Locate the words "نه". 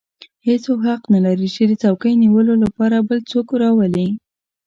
1.13-1.19